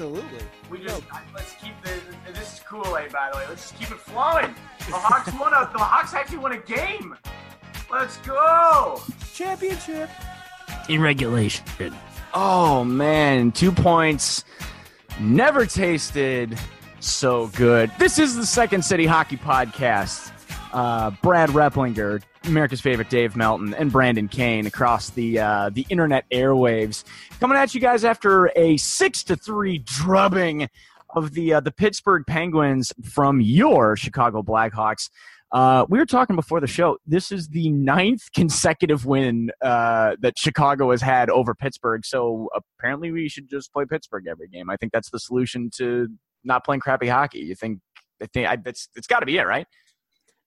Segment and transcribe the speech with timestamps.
[0.00, 0.46] Absolutely.
[0.70, 1.02] We just
[1.34, 2.32] let's keep the.
[2.32, 3.44] This is Kool Aid, by the way.
[3.50, 4.54] Let's just keep it flowing.
[4.78, 5.68] The Hawks won a.
[5.74, 7.14] The Hawks actually won a game.
[7.92, 9.02] Let's go.
[9.34, 10.08] Championship.
[10.88, 11.66] in regulation.
[12.32, 14.46] Oh man, two points.
[15.20, 16.58] Never tasted
[17.00, 17.92] so good.
[17.98, 20.32] This is the Second City Hockey Podcast.
[20.72, 26.24] Uh, Brad Replinger, America's favorite Dave Melton, and Brandon Kane across the uh, the internet
[26.30, 27.04] airwaves,
[27.38, 30.68] coming at you guys after a six to three drubbing
[31.14, 35.10] of the uh, the Pittsburgh Penguins from your Chicago Blackhawks.
[35.52, 36.96] Uh, we were talking before the show.
[37.06, 42.06] This is the ninth consecutive win uh, that Chicago has had over Pittsburgh.
[42.06, 42.48] So
[42.78, 44.70] apparently, we should just play Pittsburgh every game.
[44.70, 46.08] I think that's the solution to
[46.44, 47.40] not playing crappy hockey.
[47.40, 47.80] You think?
[48.22, 49.66] I think I, it's got to be it, right?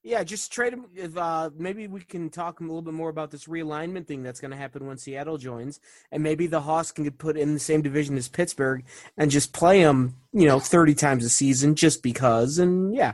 [0.05, 0.85] Yeah, just trade him.
[0.93, 4.41] If uh, maybe we can talk a little bit more about this realignment thing that's
[4.41, 5.79] going to happen when Seattle joins,
[6.11, 8.83] and maybe the Hawks can get put in the same division as Pittsburgh
[9.17, 13.13] and just play them, you know, thirty times a season just because, and yeah,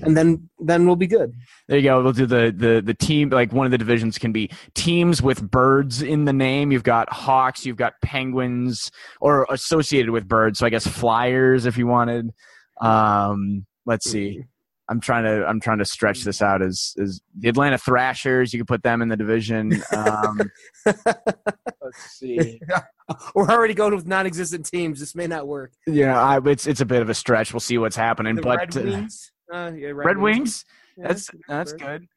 [0.00, 1.34] and then then we'll be good.
[1.68, 2.02] There you go.
[2.02, 3.30] We'll do the the the team.
[3.30, 6.72] Like one of the divisions can be teams with birds in the name.
[6.72, 7.64] You've got Hawks.
[7.64, 8.90] You've got Penguins,
[9.20, 10.58] or associated with birds.
[10.58, 12.32] So I guess Flyers, if you wanted.
[12.80, 14.42] Um, let's see.
[14.88, 18.52] I'm trying to I'm trying to stretch this out as as the Atlanta Thrashers.
[18.52, 19.82] You could put them in the division.
[19.96, 20.40] Um,
[20.86, 22.60] let's see.
[23.34, 25.00] We're already going with non-existent teams.
[25.00, 25.72] This may not work.
[25.86, 27.52] Yeah, I, it's it's a bit of a stretch.
[27.52, 28.34] We'll see what's happening.
[28.34, 29.32] The but Red uh, Wings.
[29.52, 30.64] Uh, yeah, Red Wings.
[30.96, 31.80] Yeah, That's that's bird.
[31.80, 32.08] good.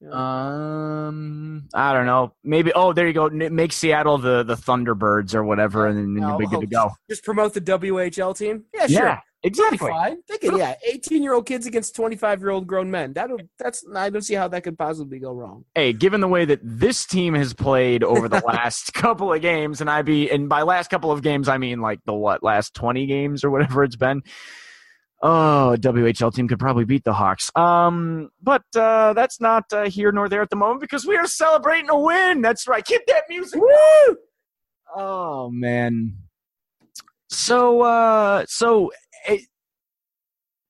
[0.00, 1.06] Yeah.
[1.06, 2.34] Um, I don't know.
[2.42, 2.72] Maybe.
[2.72, 3.28] Oh, there you go.
[3.30, 6.90] Make Seattle the the Thunderbirds or whatever, and then you'll be good to go.
[7.08, 8.64] Just promote the WHL team.
[8.74, 9.22] Yeah, sure.
[9.44, 9.90] Exactly.
[9.90, 10.18] Fine.
[10.40, 13.12] Could, yeah, eighteen-year-old kids against twenty-five-year-old grown men.
[13.14, 15.64] That that's I don't see how that could possibly go wrong.
[15.74, 19.80] Hey, given the way that this team has played over the last couple of games,
[19.80, 22.74] and I be and by last couple of games I mean like the what last
[22.74, 24.22] twenty games or whatever it's been.
[25.24, 27.50] Oh, WHL team could probably beat the Hawks.
[27.54, 31.28] Um, but uh, that's not uh, here nor there at the moment because we are
[31.28, 32.42] celebrating a win.
[32.42, 32.84] That's right.
[32.84, 33.60] Keep that music.
[33.60, 34.16] Woo!
[34.96, 36.16] Oh man.
[37.28, 38.90] So uh, so
[39.26, 39.42] it,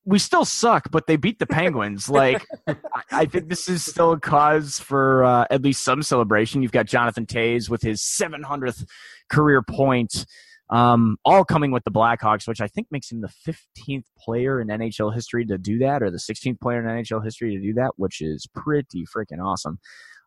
[0.05, 2.09] we still suck, but they beat the Penguins.
[2.09, 2.45] like
[3.11, 6.63] I, think this is still a cause for uh, at least some celebration.
[6.63, 8.85] You've got Jonathan Toews with his 700th
[9.29, 10.27] career point.
[10.71, 14.69] Um, all coming with the Blackhawks, which I think makes him the 15th player in
[14.69, 17.93] NHL history to do that, or the 16th player in NHL history to do that,
[17.97, 19.79] which is pretty freaking awesome.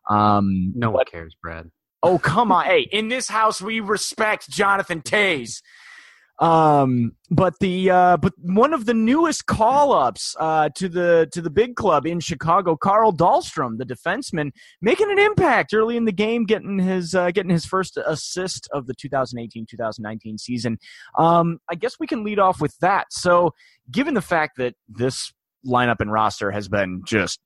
[0.08, 1.70] Um, No one cares, Brad.
[2.02, 2.66] Oh come on!
[2.66, 5.62] Hey, in this house we respect Jonathan Toews.
[6.38, 11.40] Um, but the uh, but one of the newest call ups uh, to the to
[11.40, 14.50] the big club in Chicago, Carl Dahlstrom, the defenseman,
[14.82, 18.86] making an impact early in the game, getting his uh, getting his first assist of
[18.86, 20.78] the 2018-2019 season.
[21.18, 23.06] Um, I guess we can lead off with that.
[23.10, 23.54] So,
[23.90, 25.32] given the fact that this
[25.66, 27.40] lineup and roster has been just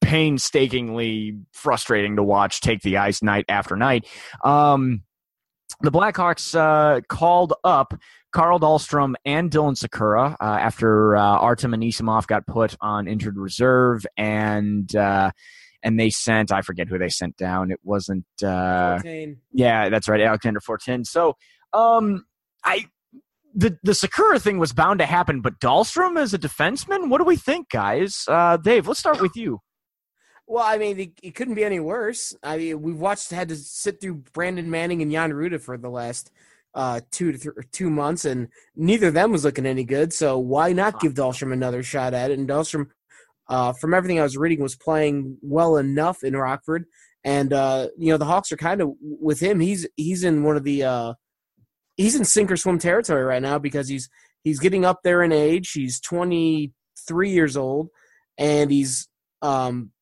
[0.00, 4.06] painstakingly frustrating to watch take the ice night after night.
[4.44, 5.02] Um,
[5.82, 7.94] the Blackhawks uh, called up
[8.32, 14.06] Carl Dahlstrom and Dylan Sikura uh, after uh, Artem Anisimov got put on injured reserve,
[14.16, 15.30] and uh,
[15.82, 17.70] and they sent I forget who they sent down.
[17.70, 18.26] It wasn't.
[18.42, 19.00] Uh,
[19.52, 21.04] yeah, that's right, Alexander Fortin.
[21.04, 21.36] So,
[21.72, 22.24] um,
[22.64, 22.86] I
[23.54, 27.24] the the Sikura thing was bound to happen, but Dahlstrom as a defenseman, what do
[27.24, 28.24] we think, guys?
[28.28, 29.60] Uh, Dave, let's start with you.
[30.50, 32.34] Well, I mean, it, it couldn't be any worse.
[32.42, 35.88] I mean, we've watched had to sit through Brandon Manning and Jan Rutta for the
[35.88, 36.32] last
[36.74, 40.12] uh, two to th- two months, and neither of them was looking any good.
[40.12, 42.38] So why not give Dahlstrom another shot at it?
[42.40, 42.88] And Dahlstrom,
[43.48, 46.86] uh, from everything I was reading, was playing well enough in Rockford,
[47.22, 49.60] and uh, you know the Hawks are kind of with him.
[49.60, 51.14] He's he's in one of the uh,
[51.96, 54.10] he's in sink or swim territory right now because he's
[54.42, 55.70] he's getting up there in age.
[55.70, 56.72] He's twenty
[57.06, 57.90] three years old,
[58.36, 59.06] and he's
[59.42, 59.92] um,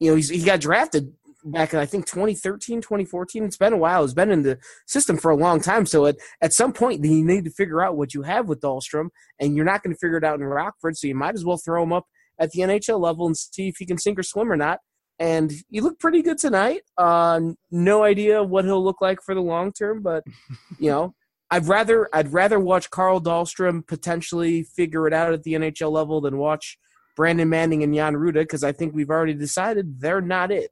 [0.00, 1.12] you know he's he got drafted
[1.44, 3.44] back in I think 2013, 2014.
[3.44, 4.02] It's been a while.
[4.02, 5.86] He's been in the system for a long time.
[5.86, 9.08] So at, at some point, you need to figure out what you have with Dahlstrom,
[9.38, 10.96] and you're not going to figure it out in Rockford.
[10.96, 12.06] So you might as well throw him up
[12.38, 14.80] at the NHL level and see if he can sink or swim or not.
[15.18, 16.80] And he looked pretty good tonight.
[16.98, 20.24] Uh, no idea what he'll look like for the long term, but
[20.78, 21.14] you know,
[21.50, 26.20] I'd rather I'd rather watch Carl Dahlstrom potentially figure it out at the NHL level
[26.20, 26.78] than watch
[27.16, 30.70] Brandon Manning and Jan Rutta because I think we've already decided they're not it.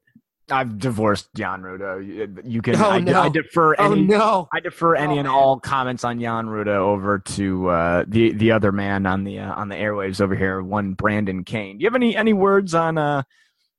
[0.50, 2.40] I've divorced Jan Rutta.
[2.44, 2.76] You can.
[2.76, 3.22] Oh, I, no.
[3.22, 4.02] I defer Oh any.
[4.02, 4.48] no!
[4.52, 8.50] I defer any Oh, and all comments on Jan Rutta over to uh, the the
[8.50, 11.78] other man on the uh, on the airwaves over here, one Brandon Kane.
[11.78, 13.22] Do you have any any words on uh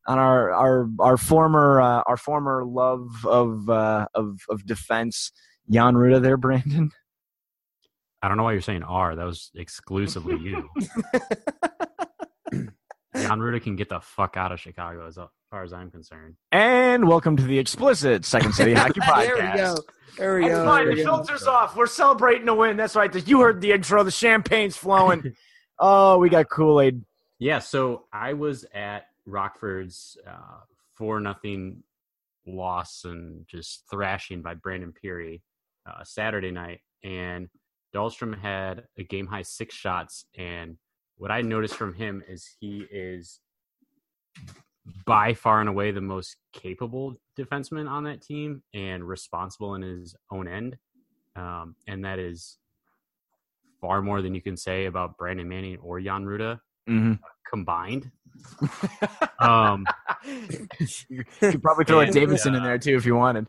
[0.08, 5.32] on our our our former uh, our former love of uh, of of defense,
[5.70, 6.92] Jan Rutta there, Brandon?
[8.22, 9.16] I don't know why you're saying R.
[9.18, 10.70] That was exclusively you.
[13.16, 15.18] Jan Rutta can get the fuck out of Chicago as
[15.52, 16.36] far as I'm concerned.
[16.52, 19.26] And welcome to the explicit Second City Hockey Podcast.
[19.28, 19.76] there we go.
[20.18, 20.66] There we It's go.
[20.66, 20.86] fine.
[20.86, 21.16] There The we go.
[21.18, 21.76] filter's off.
[21.76, 22.78] We're celebrating a win.
[22.78, 23.28] That's right.
[23.28, 24.04] You heard the intro.
[24.04, 25.36] The champagne's flowing.
[25.80, 27.04] oh, we got Kool Aid.
[27.40, 30.62] Yeah, so I was at Rockford's uh,
[30.96, 31.84] four nothing
[32.48, 35.42] loss and just thrashing by Brandon Pirri
[35.86, 37.50] uh, Saturday night, and
[37.94, 40.26] Dahlstrom had a game high six shots.
[40.38, 40.78] And
[41.18, 43.40] what I noticed from him is he is
[45.06, 50.16] by far and away the most capable defenseman on that team and responsible in his
[50.32, 50.78] own end,
[51.36, 52.58] um, and that is
[53.82, 57.14] far more than you can say about Brandon Manning or Jan Rutta Mm-hmm.
[57.50, 58.12] combined.
[59.40, 59.86] um,
[61.10, 63.48] you could probably throw a And, Davidson in uh, there too if you wanted.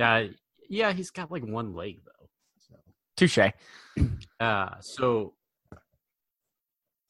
[0.00, 0.24] uh,
[0.68, 2.28] yeah, he's got like one leg though.
[2.68, 2.76] So,
[3.16, 3.52] Touche.
[4.38, 5.34] uh, so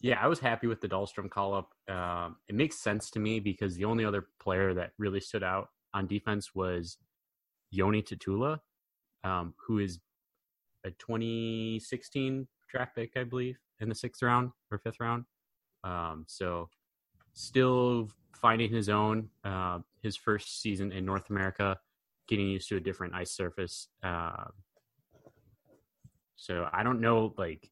[0.00, 1.72] yeah, I was happy with the Dahlstrom call up.
[1.92, 5.70] Um, it makes sense to me because the only other player that really stood out
[5.92, 6.98] on defense was
[7.74, 8.60] Joni Tuulola,
[9.24, 9.98] um, who is
[10.84, 15.24] a 2016 draft pick, I believe, in the sixth round or fifth round.
[15.82, 16.68] Um, so
[17.34, 19.28] still finding his own.
[19.44, 21.76] Uh, his first season in North America,
[22.28, 23.88] getting used to a different ice surface.
[24.02, 24.44] Uh,
[26.36, 27.34] so I don't know.
[27.36, 27.68] Like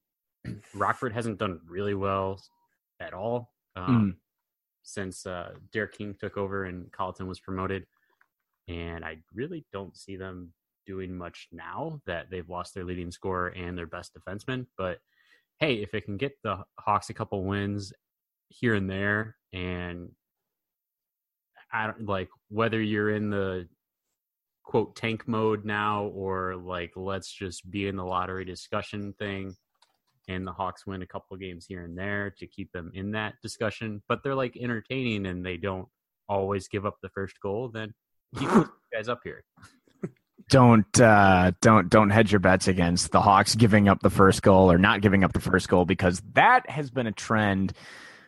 [0.74, 2.40] Rockford hasn't done really well
[3.00, 4.16] at all um,
[4.82, 7.86] since uh, Derek King took over and Colliton was promoted,
[8.68, 10.52] and I really don't see them
[10.86, 14.66] doing much now that they've lost their leading scorer and their best defenseman.
[14.78, 14.98] But
[15.58, 17.92] hey, if it can get the Hawks a couple wins
[18.48, 20.10] here and there, and
[21.72, 23.68] I don't like whether you're in the
[24.64, 29.54] quote tank mode now or like let's just be in the lottery discussion thing
[30.28, 33.12] and the Hawks win a couple of games here and there to keep them in
[33.12, 35.88] that discussion, but they're like entertaining and they don't
[36.28, 37.94] always give up the first goal, then
[38.38, 39.44] keep those guys up here.
[40.48, 44.70] Don't uh, don't don't hedge your bets against the Hawks giving up the first goal
[44.70, 47.72] or not giving up the first goal because that has been a trend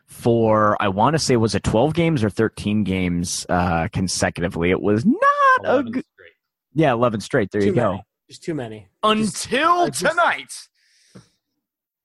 [0.06, 4.70] for I want to say was it 12 games or 13 games uh, consecutively.
[4.70, 6.32] It was not a good, straight.
[6.74, 7.50] yeah 11 straight.
[7.52, 8.00] There Too you go.
[8.28, 8.88] Just too many.
[9.02, 10.52] Until just- tonight.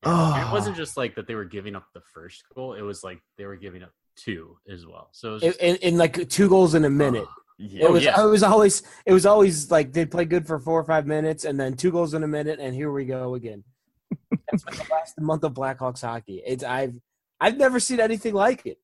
[0.05, 0.53] And It Oh.
[0.53, 3.45] wasn't just like that they were giving up the first goal, it was like they
[3.45, 5.10] were giving up two as well.
[5.12, 7.27] So it was In, just, in, in like two goals in a minute.
[7.57, 7.86] Yeah.
[7.86, 8.24] It was oh, yeah.
[8.24, 11.45] it was always it was always like they'd play good for four or five minutes
[11.45, 13.63] and then two goals in a minute and here we go again.
[14.51, 16.41] That's the last month of Blackhawks hockey.
[16.45, 16.95] It's I've
[17.39, 18.79] I've never seen anything like it.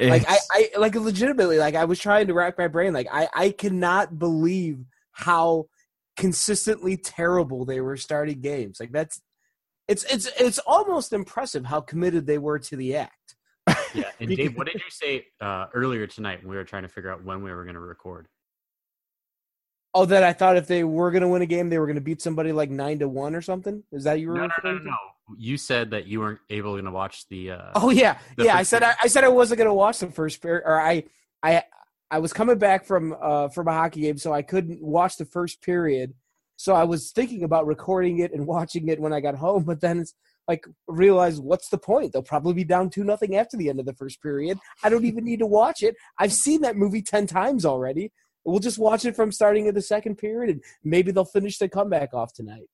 [0.00, 3.28] Like I, I like legitimately like I was trying to rack my brain like I
[3.34, 4.78] I cannot believe
[5.12, 5.66] how
[6.16, 8.80] consistently terrible they were starting games.
[8.80, 9.20] Like that's
[9.90, 13.34] it's it's it's almost impressive how committed they were to the act.
[13.92, 14.04] yeah.
[14.20, 17.10] And Dave, what did you say uh, earlier tonight when we were trying to figure
[17.10, 18.28] out when we were going to record?
[19.92, 21.96] Oh, that I thought if they were going to win a game, they were going
[21.96, 23.82] to beat somebody like nine to one or something.
[23.90, 24.96] Is that you were No, no, no, no, no.
[25.36, 27.50] You said that you weren't able to watch the.
[27.50, 28.56] Uh, Oh yeah, The yeah.
[28.56, 28.94] I said I.
[29.02, 31.02] I said I wasn't going to watch the first period, or I
[31.42, 31.64] I
[32.12, 35.24] I was coming back from uh, from a hockey game, so I couldn't watch the
[35.24, 36.14] first period.
[36.60, 39.80] So I was thinking about recording it and watching it when I got home, but
[39.80, 40.12] then it's
[40.46, 42.12] like realize what's the point?
[42.12, 44.58] They'll probably be down two nothing after the end of the first period.
[44.84, 45.96] I don't even need to watch it.
[46.18, 48.12] I've seen that movie ten times already.
[48.44, 51.66] We'll just watch it from starting of the second period, and maybe they'll finish the
[51.66, 52.68] comeback off tonight.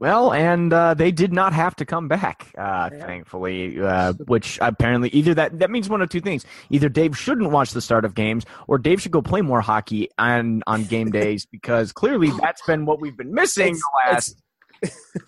[0.00, 3.04] Well, and uh, they did not have to come back, uh, Yeah.
[3.04, 3.80] thankfully.
[3.80, 7.72] Uh, which apparently either that that means one of two things: either Dave shouldn't watch
[7.72, 11.46] the start of games, or Dave should go play more hockey on on game days
[11.50, 14.42] because clearly that's been what we've been missing It's- the last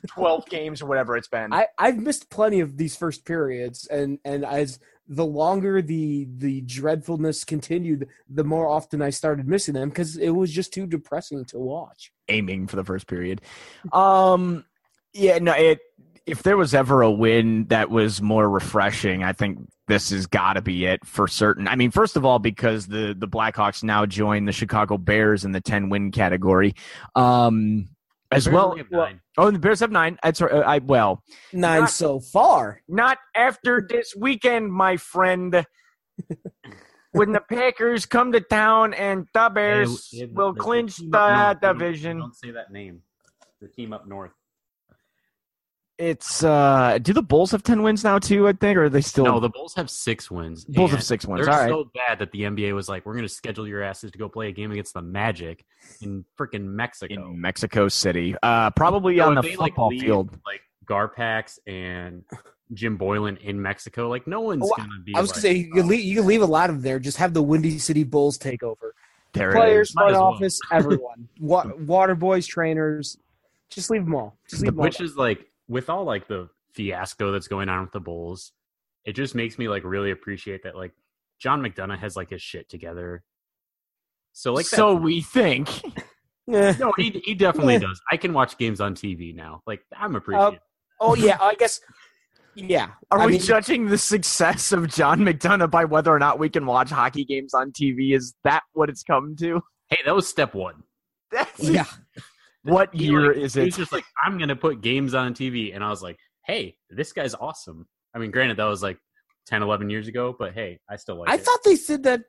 [0.07, 1.53] twelve games or whatever it's been.
[1.53, 4.79] I, I've missed plenty of these first periods, and and as
[5.11, 10.31] the longer the the dreadfulness continued, the more often I started missing them because it
[10.31, 12.12] was just too depressing to watch.
[12.29, 13.43] aiming for the first period.
[13.93, 14.64] Um,
[15.12, 15.81] yeah, no, it.
[16.26, 20.52] If there was ever a win that was more refreshing, I think this has got
[20.52, 21.67] to be it for certain.
[21.67, 25.50] I mean, first of all, because the the Blackhawks now join the Chicago Bears in
[25.50, 26.75] the ten win category,
[27.17, 27.88] um,
[28.31, 28.77] as Bears well.
[28.91, 29.21] well- nine.
[29.39, 30.19] oh, the Bears have nine.
[30.23, 30.53] That's right.
[30.53, 31.23] Uh, I well,
[31.53, 32.81] Nine Not- so far.
[32.89, 35.65] not after this weekend, my friend.
[37.13, 40.97] when the Packers come to town and the Bears Hey, it- will the- the clinch
[40.97, 42.19] team the up division.
[42.19, 43.03] Don't say that name.
[43.61, 44.33] The team up north.
[46.00, 49.02] It's uh do the Bulls have 10 wins now too, I think, or are they
[49.02, 50.64] still No, the Bulls have six wins.
[50.64, 51.45] Bulls have six wins.
[51.45, 51.69] They're All right.
[51.69, 54.28] so bad that the NBA was like, "We're going to schedule your asses to go
[54.28, 55.64] play a game against the Magic
[56.00, 58.35] in freaking Mexico." in Mexico City.
[58.42, 60.30] Uh probably So on the they, like, football leave, field.
[60.47, 62.25] like Garpax and
[62.73, 64.09] Jim Boylan in Mexico.
[64.09, 65.14] Like, no one's Oh, going to be.
[65.14, 66.99] I was like, gonna say you could leave, you could leave a lot of there.
[66.99, 68.95] Just have the Windy City Bulls take over.
[69.35, 70.25] There Players, front as well.
[70.25, 71.28] office, everyone.
[71.40, 73.19] Wa- water boys, trainers.
[73.69, 74.37] Just leave them all.
[74.49, 74.85] Just leave them all.
[74.85, 78.53] which is like with all like the fiasco that's going on with the Bulls,
[79.05, 80.93] it just makes me like really appreciate that like
[81.39, 83.23] John McDonough has like his shit together.
[84.33, 85.71] So like so that, we think.
[86.47, 88.00] No, he he definitely does.
[88.11, 89.62] I can watch games on TV now.
[89.69, 90.59] Like I'm uh, appreciative.
[91.00, 91.81] Oh yeah, I guess.
[92.57, 92.89] Yeah.
[93.12, 96.49] Are I we mean, judging the success of John McDonough by whether or not we
[96.49, 98.17] can watch hockey games on TV?
[98.17, 99.62] Is that what it's come to?
[99.91, 100.83] hey, that was step one.
[101.31, 101.85] That's Yeah.
[102.62, 103.64] What He, year like, is it?
[103.64, 107.12] He's just like, I'm gonna put games on TV, and I was like, hey, this
[107.12, 107.87] guy's awesome.
[108.14, 108.99] I mean, granted, that was like
[109.47, 111.40] 10, 11 years ago, but hey, I still like I it.
[111.43, 112.23] thought they did that.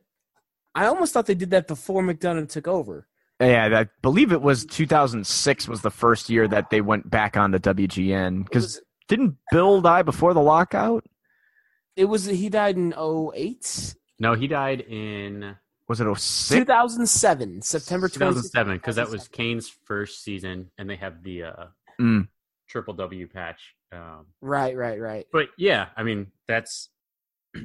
[0.75, 3.07] I almost thought they did that before McDonough took over.
[3.41, 7.51] yeah, I believe it was 2006 was the first year that they went back on
[7.51, 11.03] the WGN because didn't Bill die before the lockout?
[11.97, 13.95] it was he died in 08?
[14.19, 15.57] no, he died in
[15.91, 16.47] Was it 06?
[16.61, 21.65] 2007, September 2007 because that was Kane's first season, and they have the uh,
[21.99, 22.29] Mm.
[22.69, 23.75] triple W patch.
[23.91, 25.27] Um, Right, right, right.
[25.33, 26.87] but yeah, I mean that's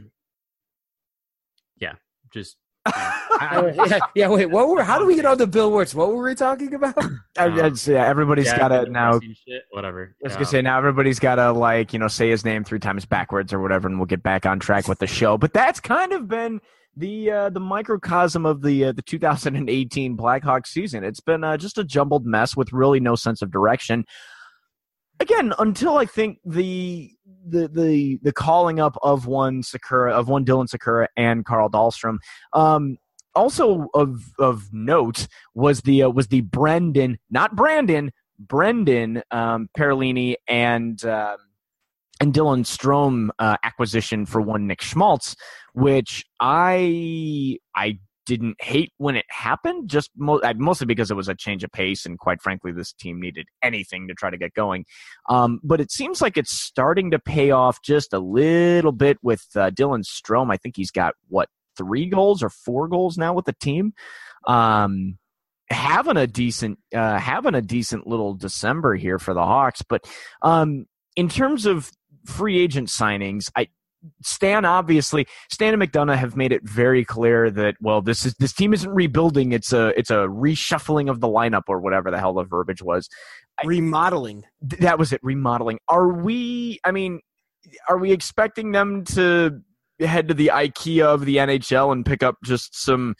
[1.78, 1.92] yeah,
[2.32, 2.56] just
[2.86, 3.22] I-
[3.78, 4.46] Oh, yeah, yeah, wait.
[4.46, 4.82] What were?
[4.82, 5.94] How do we get on the Bill Wirtz?
[5.94, 6.96] What were we talking about?
[7.38, 9.20] I- I'd- yeah, everybody's yeah, got to now.
[9.20, 10.16] shit, whatever.
[10.20, 12.64] I was Um, gonna say now everybody's got to like you know say his name
[12.64, 15.38] three times backwards or whatever, and we'll get back on track with the show.
[15.38, 16.60] But that's kind of been
[16.96, 21.04] the uh, the microcosm of the uh, the 2018 Blackhawks season.
[21.04, 24.04] It's been uh, just a jumbled mess with really no sense of direction.
[25.20, 27.10] Again, until I think the
[27.46, 32.18] the the the calling up of one Sikura of one Dylan Sikura and Carl Dahlstrom.
[32.52, 32.98] Um,
[33.34, 40.36] also of of note was the uh, was the Brendan, not Brandon, Brendan um, Perlini
[40.48, 41.36] and um,
[42.20, 45.36] and Dylan Strome uh, acquisition for one Nick Schmaltz,
[45.74, 51.34] which I I didn't hate when it happened, just mo- mostly because it was a
[51.34, 54.84] change of pace, and quite frankly, this team needed anything to try to get going.
[55.28, 59.44] Um, but it seems like it's starting to pay off just a little bit with
[59.54, 60.52] uh, Dylan Strome.
[60.52, 63.92] I think he's got what three goals or four goals now with the team.
[64.46, 65.18] Um,
[65.70, 69.82] having a decent uh, having a decent little December here for the Hawks.
[69.82, 70.04] But
[70.42, 71.90] um, in terms of
[72.26, 73.68] free agent signings, I
[74.22, 78.52] Stan obviously Stan and McDonough have made it very clear that well this is this
[78.52, 79.52] team isn't rebuilding.
[79.52, 83.08] It's a it's a reshuffling of the lineup or whatever the hell the verbiage was.
[83.64, 84.44] Remodeling.
[84.68, 85.78] Th- that was it remodeling.
[85.88, 87.20] Are we I mean
[87.88, 89.60] are we expecting them to
[90.00, 93.14] head to the IKEA of the NHL and pick up just some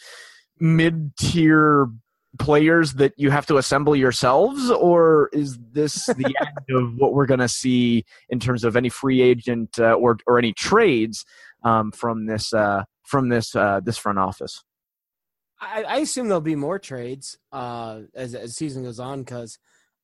[0.60, 1.88] mid-tier
[2.36, 7.26] players that you have to assemble yourselves or is this the end of what we're
[7.26, 11.24] going to see in terms of any free agent uh, or or any trades
[11.64, 14.62] um, from this uh, from this uh, this front office
[15.60, 19.58] I, I assume there'll be more trades uh, as as season goes on because,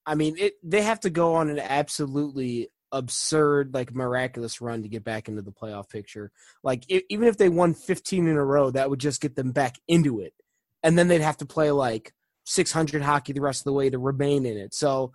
[0.06, 4.88] I mean, it they have to go on an absolutely absurd, like miraculous run to
[4.88, 6.30] get back into the playoff picture.
[6.62, 9.52] Like i even if they won 15 in a row, that would just get them
[9.52, 10.34] back into it,
[10.82, 13.98] and then they'd have to play like 600 hockey the rest of the way to
[13.98, 14.74] remain in it.
[14.74, 15.12] So,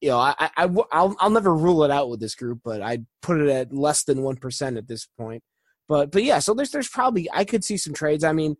[0.00, 3.06] you know, I, I I'll I'll never rule it out with this group, but I'd
[3.22, 5.42] put it at less than one percent at this point.
[5.88, 8.24] But but yeah, so there's there's probably I could see some trades.
[8.24, 8.56] I mean,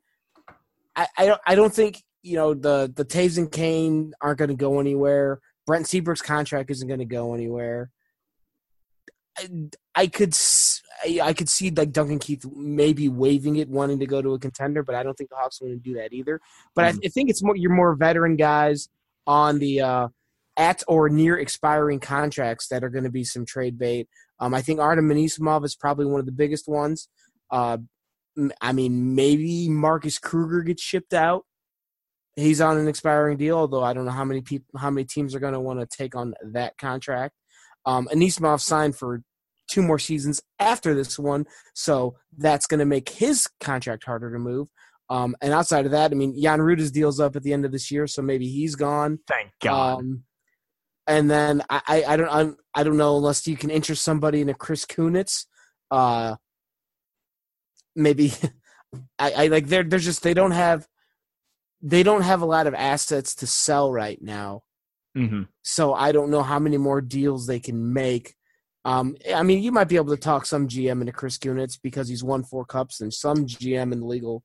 [0.96, 4.48] I I don't I don't think you know the the Toews and Kane aren't going
[4.48, 5.40] to go anywhere.
[5.66, 7.90] Brent Seabrook's contract isn't going to go anywhere.
[9.38, 9.48] I,
[9.94, 10.34] I could
[11.22, 14.82] I could see like Duncan Keith maybe waving it, wanting to go to a contender,
[14.82, 16.40] but I don't think the Hawks want to do that either.
[16.74, 16.98] But mm-hmm.
[17.02, 18.88] I, I, think it's more you're more veteran guys
[19.26, 20.08] on the uh,
[20.56, 24.08] at or near expiring contracts that are going to be some trade bait.
[24.38, 27.08] Um, I think Artem Anisimov is probably one of the biggest ones.
[27.50, 27.78] Uh,
[28.60, 31.44] I mean, maybe Marcus Kruger gets shipped out.
[32.36, 35.34] He's on an expiring deal, although I don't know how many people, how many teams
[35.34, 37.34] are going to want to take on that contract.
[37.86, 39.22] Um, Anisimov signed for
[39.74, 44.38] two more seasons after this one, so that's going to make his contract harder to
[44.38, 44.68] move.
[45.10, 47.72] Um, and outside of that, I mean, Jan Rutta's deal's up at the end of
[47.72, 49.18] this year, so maybe he's gone.
[49.28, 49.98] Thank God.
[49.98, 50.24] Um,
[51.06, 54.40] and then I, I, I don't I'm, I don't know unless you can interest somebody
[54.40, 55.46] in a Chris Kunitz.
[55.90, 56.36] Uh,
[57.96, 58.32] maybe
[59.18, 60.86] I, I like they're they're just they don't have
[61.82, 64.62] they don't have a lot of assets to sell right now.
[65.16, 65.42] Mm-hmm.
[65.62, 68.34] So I don't know how many more deals they can make.
[68.84, 72.08] Um, I mean, you might be able to talk some GM into Chris Kunitz because
[72.08, 74.42] he's won four cups, and some GM in the league will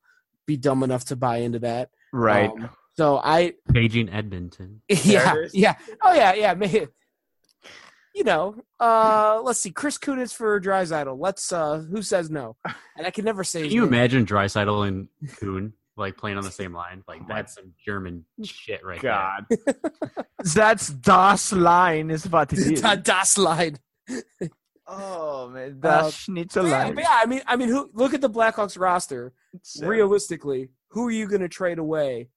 [0.48, 1.90] be dumb enough to buy into that.
[2.14, 2.50] Right.
[2.50, 4.82] Um, so I paging Edmonton.
[4.90, 5.76] Yeah, yeah.
[6.02, 6.54] Oh yeah, yeah.
[6.54, 6.88] Maybe,
[8.16, 9.72] You know, uh, let's see.
[9.72, 11.18] Chris Kunitz for Draisaitl.
[11.20, 11.52] Let's.
[11.52, 12.56] Uh, who says no?
[12.98, 13.64] And I can never say.
[13.64, 13.94] Can you name.
[13.94, 17.04] imagine Draisaitl and Kuhn like playing on the same line?
[17.08, 19.46] Like that's some German shit right God.
[19.50, 19.76] there.
[20.44, 22.82] that's das Line is what it is.
[23.04, 23.78] das Line.
[24.88, 26.98] Oh man, uh, Schnitzel line.
[26.98, 27.90] Yeah, I mean, I mean, who?
[27.94, 29.34] Look at the Blackhawks roster.
[29.82, 32.30] Realistically, who are you going to trade away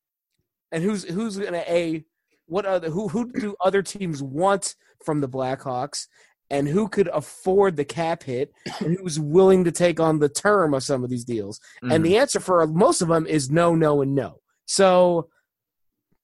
[0.72, 2.04] and who's who's gonna a
[2.46, 4.74] what other who who do other teams want
[5.04, 6.06] from the Blackhawks
[6.50, 10.74] and who could afford the cap hit and who's willing to take on the term
[10.74, 11.58] of some of these deals.
[11.82, 11.92] Mm-hmm.
[11.92, 14.40] And the answer for most of them is no, no, and no.
[14.66, 15.28] So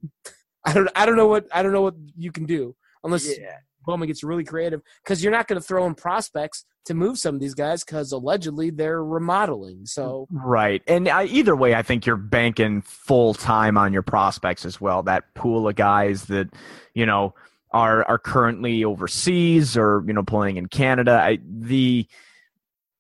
[0.65, 3.57] I don't I don't know what I don't know what you can do unless yeah.
[3.89, 7.35] Bowman gets really creative because you're not going to throw in prospects to move some
[7.35, 9.87] of these guys because allegedly they're remodeling.
[9.87, 14.67] So right, and I, either way, I think you're banking full time on your prospects
[14.67, 15.03] as well.
[15.05, 16.51] That pool of guys that
[16.93, 17.35] you know
[17.71, 21.19] are are currently overseas or you know playing in Canada.
[21.23, 22.07] I, the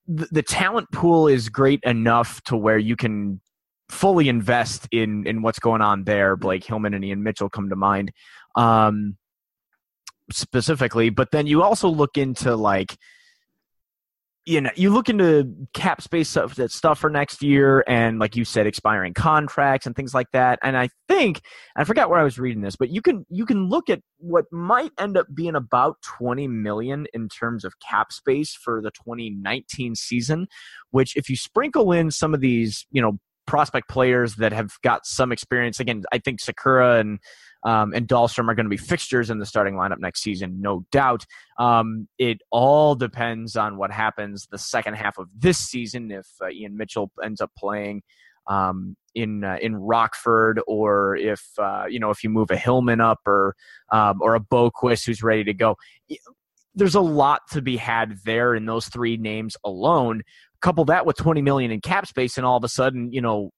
[0.06, 3.42] the talent pool is great enough to where you can
[3.90, 6.34] fully invest in in what's going on there.
[6.34, 8.10] Blake Hillman and Ian Mitchell come to mind.
[8.54, 9.17] Um,
[10.30, 12.96] specifically, but then you also look into like
[14.48, 18.34] you know you look into cap space stuff that stuff for next year and like
[18.34, 20.58] you said expiring contracts and things like that.
[20.62, 21.42] And i think
[21.76, 24.46] i forgot where i was reading this but you can you can look at what
[24.50, 29.94] might end up being about 20 million in terms of cap space for the 2019
[29.94, 30.46] season
[30.92, 35.04] which if you sprinkle in some of these you know prospect players that have got
[35.04, 37.18] some experience again i think Sikura and
[37.64, 40.84] um, and Dahlstrom are going to be fixtures in the starting lineup next season, no
[40.92, 41.24] doubt.
[41.58, 46.48] Um, it all depends on what happens the second half of this season if uh,
[46.50, 48.02] Ian Mitchell ends up playing
[48.48, 53.00] um, in uh, in Rockford, or if uh, you know if you move a Hillman
[53.00, 53.54] up, or
[53.90, 55.76] um, or a Boqvist who's ready to go.
[56.74, 60.22] There's a lot to be had there in those three names alone.
[60.60, 63.50] Couple that with 20 million in cap space, and all of a sudden, you know,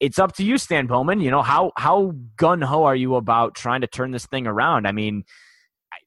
[0.00, 1.20] it's up to you, Stan Bowman.
[1.20, 4.86] You know how how gun ho are you about trying to turn this thing around?
[4.86, 5.24] I mean,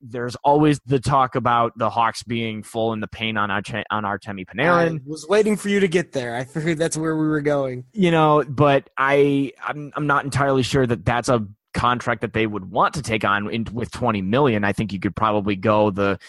[0.01, 4.03] there's always the talk about the Hawks being full in the paint on our on
[4.03, 4.99] Artemi Panarin.
[4.99, 6.35] I was waiting for you to get there.
[6.35, 7.85] I figured that's where we were going.
[7.93, 12.47] You know, but I I'm I'm not entirely sure that that's a contract that they
[12.47, 14.63] would want to take on in, with 20 million.
[14.63, 16.19] I think you could probably go the.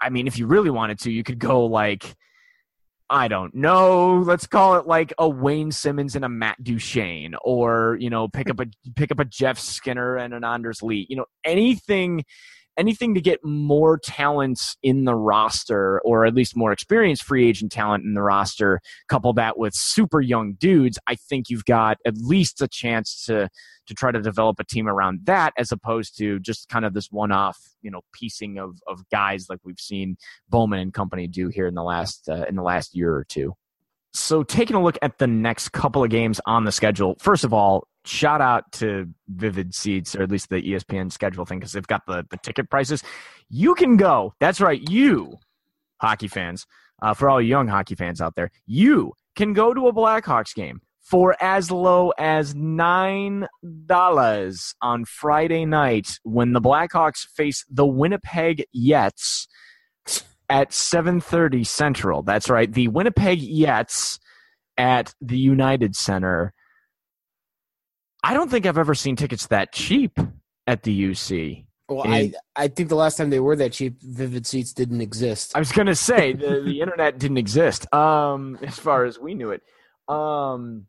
[0.00, 2.14] I mean, if you really wanted to, you could go like
[3.14, 4.24] I don't know.
[4.26, 8.50] Let's call it like a Wayne Simmonds and a Matt Duchene, or you know, pick
[8.50, 11.06] up a pick up a Jeff Skinner and an Anders Lee.
[11.08, 12.24] You know, anything,
[12.76, 17.72] anything to get more talents in the roster, or at least more experienced free agent
[17.72, 18.80] talent in the roster.
[19.08, 23.48] Couple that with super young dudes, I think you've got at least a chance to
[23.86, 27.08] to try to develop a team around that as opposed to just kind of this
[27.10, 30.16] one off, you know, piecing of, of guys like we've seen
[30.48, 33.54] Bowman and company do here in the last uh, in the last year or two.
[34.12, 37.52] So taking a look at the next couple of games on the schedule, first of
[37.52, 41.86] all, shout out to Vivid Seats, or at least the ESPN schedule thing, because they've
[41.86, 43.02] got the, the ticket prices.
[43.48, 44.34] You can go.
[44.40, 44.80] That's right.
[44.88, 45.38] You,
[46.00, 46.66] hockey fans,
[47.02, 50.80] uh, for all young hockey fans out there, you can go to a Blackhawks game
[51.04, 59.46] for as low as $9 on Friday night when the Blackhawks face the Winnipeg Jets
[60.48, 62.22] at 7:30 Central.
[62.22, 62.72] That's right.
[62.72, 64.18] The Winnipeg Jets
[64.76, 66.52] at the United Center.
[68.24, 70.18] I don't think I've ever seen tickets that cheap
[70.66, 71.66] at the UC.
[71.88, 75.02] Well, And- I I think the last time they were that cheap, Vivid Seats didn't
[75.02, 75.52] exist.
[75.54, 79.50] I was gonna say the, the internet didn't exist, um, as far as we knew
[79.50, 79.62] it.
[80.08, 80.86] Um,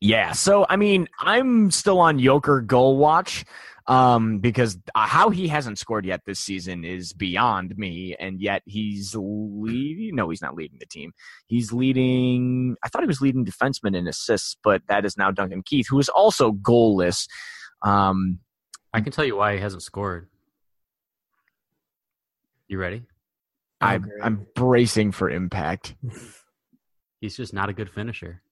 [0.00, 3.44] yeah, so I mean, I'm still on Joker goal watch,
[3.88, 8.62] um, because uh, how he hasn't scored yet this season is beyond me, and yet
[8.66, 10.16] he's leading.
[10.16, 11.12] No, he's not leading the team.
[11.46, 12.76] He's leading.
[12.82, 15.98] I thought he was leading defensemen in assists, but that is now Duncan Keith, who
[16.00, 17.28] is also goalless.
[17.82, 18.40] Um,
[18.92, 20.28] I can tell you why he hasn't scored.
[22.68, 23.02] You ready?
[23.80, 24.12] I'm, great.
[24.22, 25.94] I'm bracing for impact.
[27.20, 28.42] He's just not a good finisher.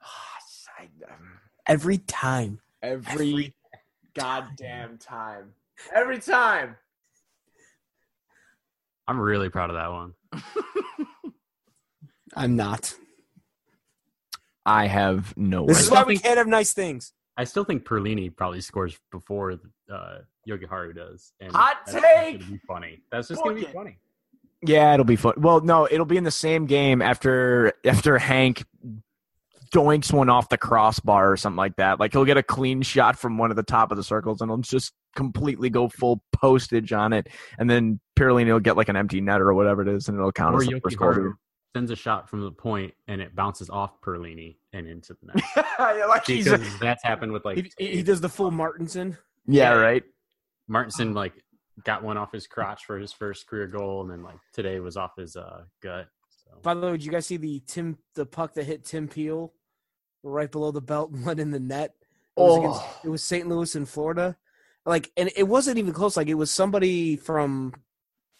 [1.66, 2.60] Every time.
[2.82, 3.54] every
[4.14, 5.52] goddamn time.
[5.94, 6.76] Every time.
[9.06, 10.14] I'm really proud of that one.
[12.34, 12.94] I'm not.
[14.66, 15.82] I have no This way.
[15.84, 17.12] is why we can't have nice things.
[17.36, 19.52] I still think Perlini probably scores before
[19.90, 21.32] uh, Jokiharju does.
[21.40, 22.40] And Hot that's take!
[22.40, 23.00] Gonna be funny.
[23.10, 23.72] That's just gonna be it.
[23.72, 23.98] funny.
[24.60, 25.34] Yeah, it'll be fun.
[25.38, 28.64] Well, no, it'll be in the same game after after Hank
[29.70, 32.00] doinks one off the crossbar or something like that.
[32.00, 34.50] Like he'll get a clean shot from one of the top of the circles and
[34.50, 37.28] he'll just completely go full postage on it.
[37.58, 40.32] And then Perlini will get like an empty net or whatever it is and it'll
[40.32, 41.32] count Or as the Yogi first goal.
[41.76, 45.44] Sends a shot from the point and it bounces off Perlini and into the net.
[45.78, 48.50] yeah, like he's because a- that's happened with like He, he he does the full
[48.50, 49.16] Martinsen.
[49.46, 50.02] yeah, right.
[50.68, 51.32] Martinsen like
[51.84, 54.96] got one off his crotch for his first career goal, and then like today was
[54.96, 56.08] off his uh, gut.
[56.28, 59.06] So By the way, did you guys see the Tim the puck that hit Tim
[59.08, 59.52] Peel
[60.22, 61.94] right below the belt and went in the net?
[62.36, 63.00] It was, against, Oh.
[63.04, 63.48] it was St.
[63.48, 64.36] Louis in Florida.
[64.86, 66.16] Like, and it wasn't even close.
[66.16, 67.74] Like, it was somebody from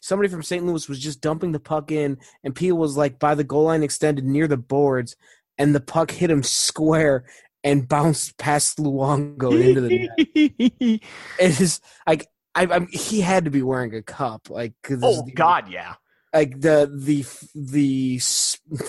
[0.00, 0.64] somebody from St.
[0.64, 3.82] Louis was just dumping the puck in, and Peel was like by the goal line
[3.82, 5.16] extended near the boards,
[5.58, 7.24] and the puck hit him square
[7.64, 11.00] and bounced past Luongo into the net.
[11.40, 15.32] It is like I, I'm, he had to be wearing a cup, like oh the-
[15.32, 15.94] God, yeah.
[16.32, 18.18] like the the the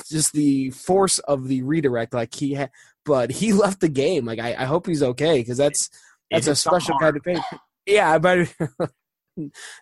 [0.09, 2.71] just the force of the redirect like he had
[3.05, 4.25] but he left the game.
[4.25, 5.89] Like i, I hope he's okay because that's
[6.31, 7.41] that's a special kind of pain.
[7.85, 8.47] yeah i better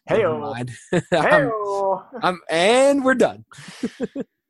[0.05, 2.03] Hey-o.
[2.21, 3.43] I'm, and we're done.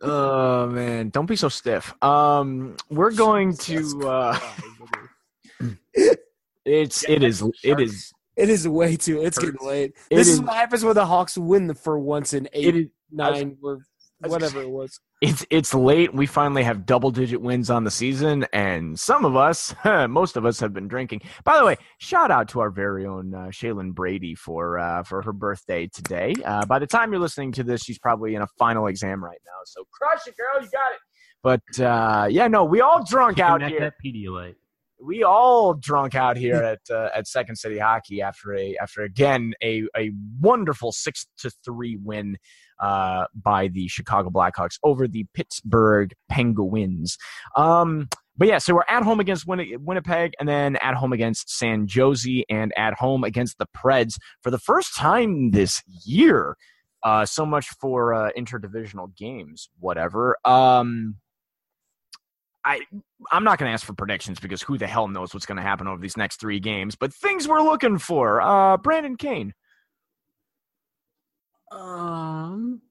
[0.02, 1.94] Oh man, don't be so stiff.
[2.04, 4.08] Um, we're going to.
[4.08, 4.40] Uh,
[6.66, 9.94] it's it is it is it is way too it's getting late.
[10.10, 12.88] This is, is- what happens when the hawks win the, for once in eight is
[13.12, 13.58] nine.
[13.62, 13.82] Was-
[14.20, 16.14] whatever it was it's it's late.
[16.14, 20.46] We finally have double digit wins on the season, and some of us, most of
[20.46, 21.22] us, have been drinking.
[21.44, 25.24] By the way, shout out to our very own uh, Shaylin Brady for uh, for
[25.24, 26.36] her birthday today.
[26.46, 29.40] Uh, by the time you're listening to this, she's probably in a final exam right
[29.46, 29.60] now.
[29.66, 31.00] So crush it, girl, you got it.
[31.42, 33.80] But uh, yeah, no, we all drunk out here.
[33.80, 34.56] that Pedialyte.
[35.04, 39.54] we all drunk out here at uh, at Second City Hockey after a after again
[39.64, 42.38] a a wonderful six to three win
[42.80, 47.18] uh, by the Chicago Blackhawks over the Pittsburgh Penguins.
[47.56, 51.50] Um, but yeah, so we're at home against Winni- Winnipeg, and then at home against
[51.50, 56.56] San Jose, and at home against the Preds for the first time this year.
[57.04, 60.38] Uh, so much for uh, interdivisional games, whatever.
[60.46, 61.16] Um,
[62.66, 62.82] I
[63.32, 65.64] I'm not going to ask for predictions because who the hell knows what's going to
[65.64, 66.96] happen over these next three games.
[66.96, 68.42] But things we're looking for.
[68.42, 69.54] Uh, Brandon Kane.
[71.72, 72.82] Um,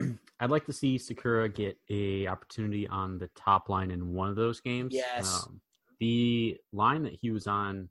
[0.40, 4.36] I'd like to see Sikura get a opportunity on the top line in one of
[4.36, 4.92] those games.
[4.94, 5.44] Yes.
[5.46, 5.60] Um,
[6.00, 7.88] the line that he was on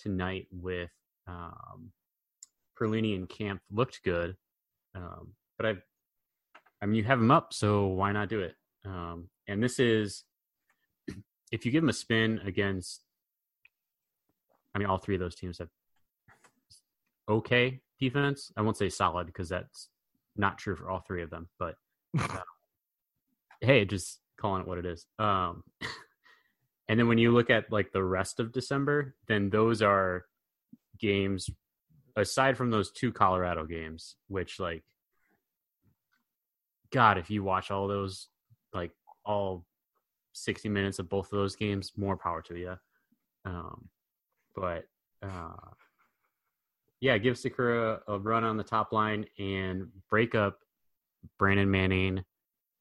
[0.00, 0.90] tonight with
[1.26, 1.90] um,
[2.78, 4.36] Perlini and Kampf looked good,
[4.94, 5.74] um, but I,
[6.80, 8.54] I mean, you have him up, so why not do it?
[8.84, 10.24] Um, and this is,
[11.52, 13.02] if you give him a spin against,
[14.74, 15.68] I mean, all three of those teams have
[17.28, 18.52] okay defense.
[18.56, 19.88] I won't say solid because that's
[20.36, 21.48] not true for all three of them.
[21.58, 21.74] But
[22.18, 22.40] uh,
[23.60, 25.06] hey, just calling it what it is.
[25.18, 25.64] Um,
[26.88, 30.24] and then when you look at like the rest of December, then those are
[30.98, 31.50] games
[32.16, 34.84] aside from those two Colorado games, which like,
[36.90, 38.28] God, if you watch all those,
[38.72, 38.92] like
[39.24, 39.64] all
[40.32, 42.76] 60 minutes of both of those games, more power to you.
[43.44, 43.88] Um,
[44.54, 44.84] but
[45.22, 45.70] uh,
[47.00, 50.58] yeah, give Sikura a run on the top line and break up
[51.38, 52.24] Brandon Manning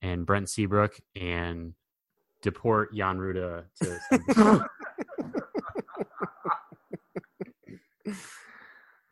[0.01, 1.73] and Brent Seabrook and
[2.41, 4.69] deport Jan Rutta to.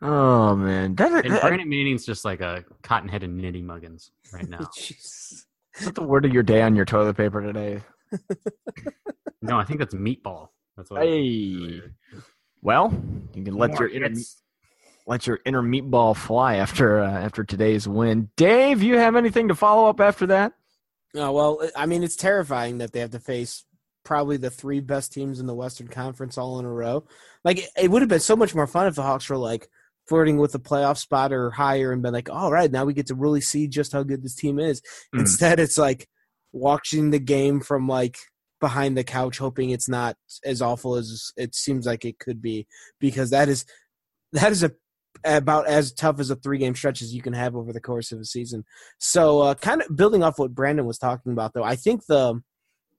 [0.02, 4.68] oh man, that, and that, Brandon Manning's just like a cotton-headed nitty muggins right now.
[4.76, 7.82] Is that the word of your day on your toilet paper today?
[9.42, 10.48] no, I think that's meatball.
[10.76, 11.02] That's what.
[11.02, 11.82] Hey,
[12.62, 12.92] well,
[13.34, 14.42] you can let your inner, It's-
[15.06, 18.30] let your inner meatball fly after uh, after today's win.
[18.36, 20.52] Dave, you have anything to follow up after that?
[21.14, 23.64] Oh, well, I mean, it's terrifying that they have to face
[24.04, 27.04] probably the three best teams in the Western Conference all in a row.
[27.44, 29.68] Like, it, it would have been so much more fun if the Hawks were like
[30.08, 33.06] flirting with the playoff spot or higher and been like, all right, now we get
[33.06, 34.80] to really see just how good this team is.
[35.14, 35.20] Mm.
[35.20, 36.08] Instead, it's like
[36.52, 38.18] watching the game from like
[38.60, 42.66] behind the couch, hoping it's not as awful as it seems like it could be,
[43.00, 43.64] because that is
[44.32, 44.72] that is a
[45.24, 48.12] about as tough as a three game stretch as you can have over the course
[48.12, 48.64] of a season.
[48.98, 52.40] So, uh, kind of building off what Brandon was talking about, though, I think the,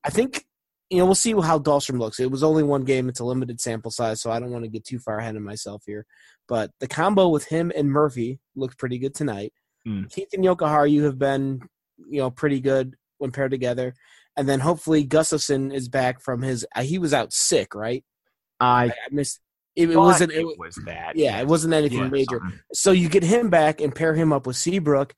[0.03, 0.45] I think
[0.89, 2.19] you know we'll see how Dahlstrom looks.
[2.19, 4.69] It was only one game; it's a limited sample size, so I don't want to
[4.69, 6.05] get too far ahead of myself here.
[6.47, 9.53] But the combo with him and Murphy looked pretty good tonight.
[9.87, 10.11] Mm.
[10.11, 11.61] Keith and Jokiharju, you have been
[12.09, 13.93] you know pretty good when paired together,
[14.37, 16.65] and then hopefully Gustafsson is back from his.
[16.75, 18.03] Uh, he was out sick, right?
[18.59, 19.39] I, I I missed.
[19.77, 20.31] It, it wasn't.
[20.31, 21.15] It, it was that.
[21.15, 22.39] yeah, it wasn't anything Yeah, major.
[22.41, 22.59] something.
[22.73, 25.13] So you get him back and pair him up with Seabrook,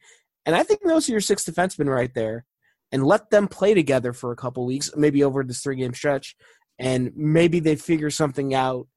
[0.45, 2.45] and I think those are your six defensemen right there,
[2.91, 6.36] and let them play together for a couple weeks, maybe over this three game stretch,
[6.78, 8.88] and maybe they figure something out,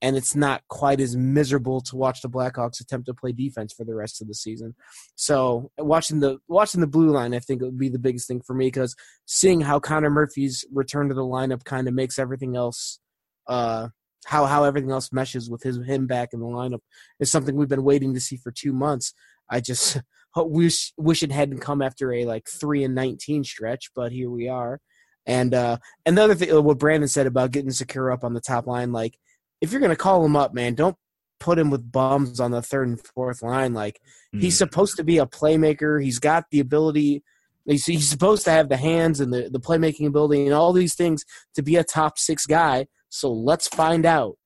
[0.00, 3.84] and it's not quite as miserable to watch the Blackhawks attempt to play defense for
[3.84, 4.76] the rest of the season.
[5.16, 8.40] So watching the watching the blue line, I think it would be the biggest thing
[8.46, 8.94] for me because
[9.26, 13.00] seeing how Connor Murphy's return to the lineup kind of makes everything else.
[13.48, 13.88] Uh,
[14.26, 16.80] how how everything else meshes with his him back in the lineup
[17.20, 19.14] is something we've been waiting to see for two months.
[19.50, 19.98] I just
[20.36, 24.48] wish wish it hadn't come after a like three and nineteen stretch, but here we
[24.48, 24.80] are.
[25.26, 25.76] And uh,
[26.06, 29.18] another thing, what Brandon said about getting Sikura up on the top line, like
[29.60, 30.96] if you're gonna call him up, man, don't
[31.40, 33.72] put him with bums on the third and fourth line.
[33.72, 34.00] Like
[34.32, 34.58] he's Mm.
[34.58, 36.02] supposed to be a playmaker.
[36.02, 37.22] He's got the ability.
[37.64, 40.94] He's, he's supposed to have the hands and the, the playmaking ability and all these
[40.94, 42.86] things to be a top six guy.
[43.08, 44.36] So let's find out.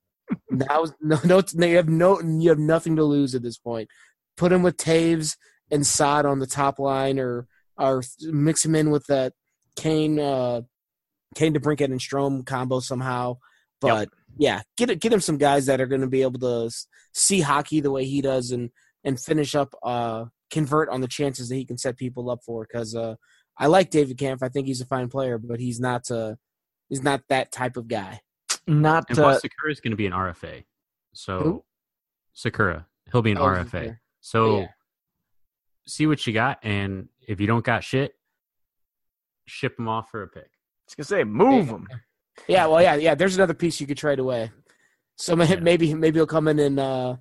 [0.50, 3.88] now, no, no, you have no, you have nothing to lose at this point.
[4.36, 5.36] Put him with Toews
[5.70, 7.46] and Saad on the top line, or
[7.76, 9.32] or mix him in with that
[9.76, 10.62] Kane, uh,
[11.34, 13.38] Kane DeBrincat and Strome combo somehow.
[13.80, 16.70] But yeah, get get him some guys that are going to be able to
[17.12, 18.70] see hockey the way he does and
[19.04, 22.64] and finish up, uh, convert on the chances that he can set people up for.
[22.64, 23.16] Because uh,
[23.58, 24.42] I like David Kampf.
[24.42, 26.36] I think he's a fine player, but he's not uh,
[26.88, 28.20] he's not that type of guy.
[28.66, 30.64] Not And uh, Sikura is going to be an RFA.
[31.12, 31.64] So Who?
[32.34, 33.64] Sikura, he'll be an Oh, RFA.
[33.70, 33.98] Sikura.
[34.20, 34.66] So Yeah.
[35.86, 38.14] see what you got, and if you don't got shit,
[39.46, 40.44] ship him off for a pick.
[40.44, 41.88] I was gonna say move him.
[42.48, 43.14] Yeah, well, yeah, yeah.
[43.14, 44.50] There's another piece you could trade away.
[45.16, 45.56] So Yeah.
[45.56, 47.16] maybe maybe he'll come in and uh,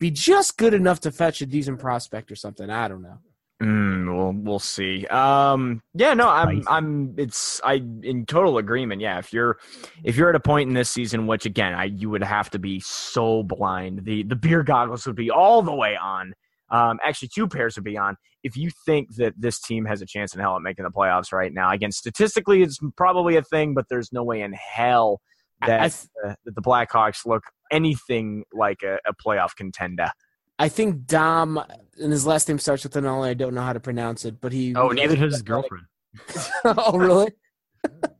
[0.00, 2.68] be just good enough to fetch a decent prospect or something.
[2.70, 3.18] I don't know.
[3.62, 5.04] Mm, we'll we'll see.
[5.08, 9.00] Um, yeah, no, I'm I'm it's I in total agreement.
[9.00, 9.58] Yeah, if you're
[10.04, 12.60] if you're at a point in this season, which again, I you would have to
[12.60, 14.04] be so blind.
[14.04, 16.34] The the beer goggles would be all the way on.
[16.70, 18.16] Um, actually, two pairs would be on.
[18.44, 21.32] If you think that this team has a chance in hell at making the playoffs
[21.32, 25.20] right now, again, statistically, it's probably a thing, but there's no way in hell
[25.66, 27.42] that, I, uh, that the Blackhawks look
[27.72, 30.10] anything like a, a playoff contender.
[30.58, 31.62] I think Dom
[32.00, 33.22] and his last name starts with an L.
[33.22, 34.74] I don't know how to pronounce it, but he.
[34.74, 35.86] Oh, neither does his girlfriend.
[36.64, 37.32] oh, really?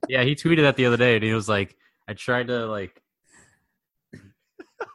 [0.09, 3.03] Yeah, he tweeted that the other day, and he was like, "I tried to like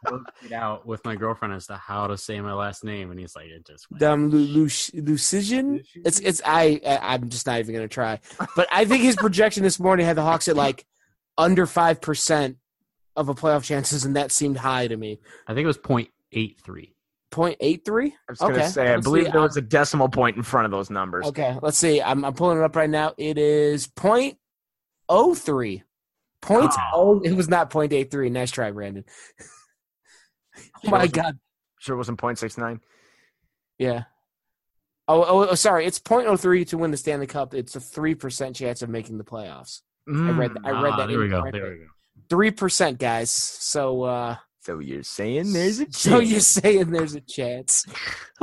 [0.09, 3.19] work it out with my girlfriend as to how to say my last name," and
[3.19, 4.69] he's like, "It just went." Dom Lu- Lu-
[6.05, 8.19] It's it's I I- I'm just not even gonna try.
[8.55, 10.85] But I think his projection this morning had the Hawks at like
[11.37, 12.57] under five percent
[13.15, 15.19] of a playoff chances, and that seemed high to me.
[15.47, 16.95] I think it was point eight three.
[17.33, 18.09] Point eight three.
[18.09, 20.37] I was going to say, I let's believe see, there um, was a decimal point
[20.37, 21.25] in front of those numbers.
[21.25, 21.99] Okay, let's see.
[21.99, 23.15] I'm I'm pulling it up right now.
[23.17, 24.37] It is point
[25.09, 25.81] oh three.
[26.41, 27.21] Point oh.
[27.23, 28.29] It was not point eight three.
[28.29, 29.03] Nice try, Brandon.
[30.85, 31.39] oh my God.
[31.79, 32.81] Sure, it wasn't point six nine.
[33.79, 34.03] Yeah.
[35.07, 35.87] Oh, oh, oh, sorry.
[35.87, 37.55] It's point oh three to win the Stanley Cup.
[37.55, 39.81] It's a three percent chance of making the playoffs.
[40.07, 40.51] I read.
[40.63, 41.07] I read Ah, that.
[41.07, 41.41] There we go.
[41.51, 41.85] There we go.
[42.29, 43.31] Three percent, guys.
[43.31, 45.99] So, uh, So you're saying there's a chance?
[45.99, 47.85] so you're saying there's a chance?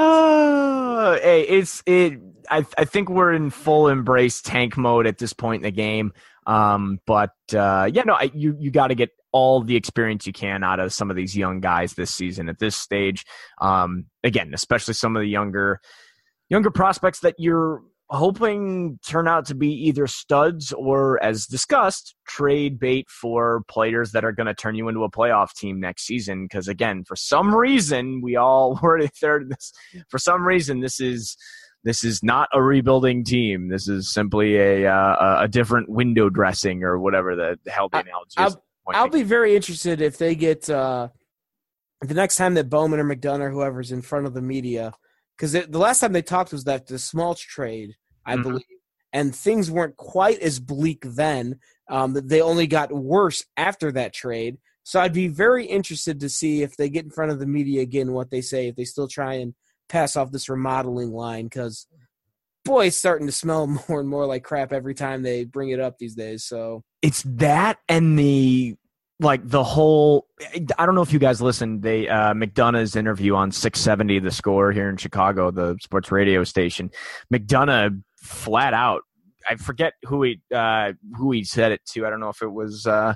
[0.02, 2.20] Oh, hey, it's it.
[2.50, 6.12] I I think we're in full embrace tank mode at this point in the game.
[6.46, 10.32] Um, but uh, yeah, no, I, you you got to get all the experience you
[10.32, 13.24] can out of some of these young guys this season at this stage.
[13.60, 15.80] Um, again, especially some of the younger
[16.48, 22.78] younger prospects that you're hoping turn out to be either studs or, as discussed, trade
[22.78, 26.44] bait for players that are going to turn you into a playoff team next season.
[26.44, 29.42] Because again, for some reason, we all were there.
[29.44, 29.72] This
[30.08, 31.36] for some reason, this is
[31.84, 33.68] this is not a rebuilding team.
[33.68, 38.34] This is simply a uh, a different window dressing or whatever the hell the analogy
[38.38, 38.56] is.
[38.56, 41.08] I'll, I'll be very interested if they get uh,
[42.02, 44.92] the next time that Bowman or McDonough or whoever's in front of the media,
[45.36, 48.42] because the last time they talked was that the Schmaltz trade, I mm-hmm.
[48.42, 48.64] believe,
[49.12, 51.58] and things weren't quite as bleak then.
[51.88, 54.58] Um, they only got worse after that trade.
[54.84, 57.82] So I'd be very interested to see if they get in front of the media
[57.82, 59.54] again, what they say, if they still try and
[59.88, 61.86] pass off this remodeling line, because
[62.64, 65.80] boy, it's starting to smell more and more like crap every time they bring it
[65.80, 66.44] up these days.
[66.44, 68.76] So it's that and the
[69.20, 70.26] like the whole
[70.78, 74.72] i don't know if you guys listened they uh mcdonough's interview on 670 the score
[74.72, 76.90] here in chicago the sports radio station
[77.32, 79.02] mcdonough flat out
[79.48, 82.06] I forget who he uh, who he said it to.
[82.06, 83.14] I don't know if it was uh,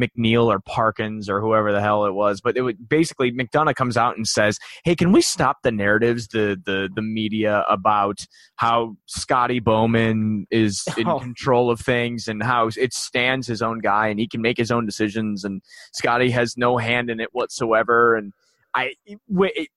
[0.00, 3.96] McNeil or Parkins or whoever the hell it was, but it would basically McDonough comes
[3.96, 8.24] out and says, "Hey, can we stop the narratives, the the the media about
[8.56, 11.18] how Scotty Bowman is in oh.
[11.18, 14.70] control of things and how it stands his own guy and he can make his
[14.70, 15.60] own decisions and
[15.92, 18.32] Scotty has no hand in it whatsoever." And
[18.74, 19.68] I, it,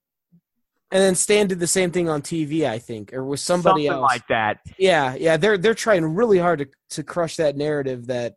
[0.90, 4.02] and then Stan did the same thing on TV, I think, or was somebody Something
[4.02, 4.60] else like that.
[4.78, 8.36] Yeah, yeah, they're they're trying really hard to to crush that narrative that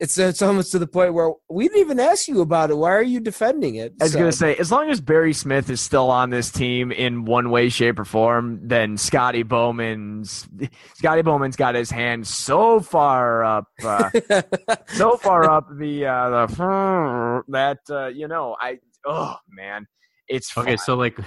[0.00, 2.76] it's it's almost to the point where we didn't even ask you about it.
[2.76, 3.94] Why are you defending it?
[4.00, 4.18] I was so.
[4.18, 7.68] gonna say, as long as Barry Smith is still on this team in one way,
[7.68, 10.48] shape, or form, then Scotty Bowman's
[10.94, 14.10] Scotty Bowman's got his hand so far up, uh,
[14.88, 19.86] so far up the uh, the that uh, you know, I oh man,
[20.26, 20.76] it's okay.
[20.76, 20.78] Fun.
[20.78, 21.18] So like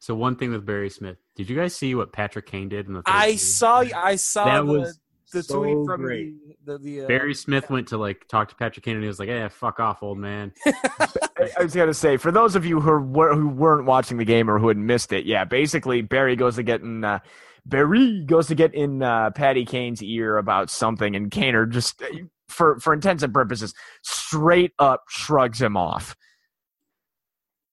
[0.00, 2.94] so one thing with Barry Smith, did you guys see what Patrick Kane did in
[2.94, 3.02] the?
[3.04, 3.84] I saw.
[3.94, 4.98] I saw that the, was
[5.30, 6.34] the so tweet from great.
[6.64, 9.08] the, the, the uh, Barry Smith went to like talk to Patrick Kane and he
[9.08, 12.80] was like, "Yeah, fuck off, old man." I was gonna say for those of you
[12.80, 16.34] who were who weren't watching the game or who had missed it, yeah, basically Barry
[16.34, 17.04] goes to get in.
[17.04, 17.18] Uh,
[17.66, 22.02] Barry goes to get in uh, Patty Kane's ear about something, and Kaner just,
[22.48, 26.16] for for intents and purposes, straight up shrugs him off.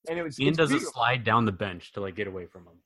[0.10, 0.94] And it was Ian doesn't beautiful.
[0.94, 2.78] slide down the bench to like get away from him.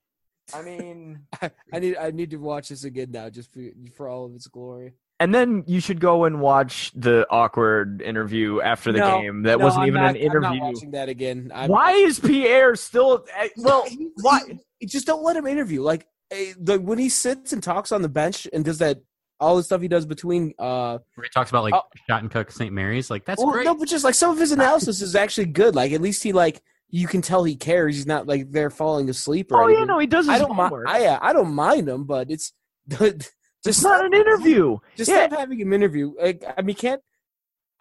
[0.54, 3.62] I mean, I, I, need I need to watch this again now, just for,
[3.96, 4.94] for all of its glory.
[5.20, 9.44] And then you should go and watch the awkward interview after the no, game.
[9.44, 10.50] That no, wasn't I'm even not, an interview.
[10.50, 11.52] I'm not watching that again.
[11.54, 13.24] I'm, why is Pierre still?
[13.38, 13.86] Eh, well,
[14.22, 14.40] why?
[14.80, 15.84] He, just don't let him interview.
[15.84, 19.02] Like eh, the, when he sits and talks on the bench and does that
[19.40, 22.72] all the stuff he does between uh where he talks about like uh, Shattuck-St.
[22.72, 23.66] Mary's like that's well, great.
[23.66, 25.76] No, but just like some of his analysis is actually good.
[25.76, 27.96] Like at least he like you can tell he cares.
[27.96, 29.62] He's not like they're falling asleep or.
[29.62, 29.80] Oh anything.
[29.80, 30.30] yeah, no, he does.
[30.30, 30.74] I don't mind.
[30.88, 32.54] I I don't mind him, but it's
[32.90, 33.32] just
[33.66, 34.78] it's not an interview.
[34.96, 35.28] Just yeah.
[35.28, 36.14] stop having him interview.
[36.22, 37.02] Like I mean, can't